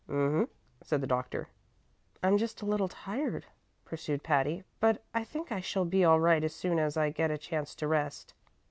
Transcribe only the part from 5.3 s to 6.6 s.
I shall be all right as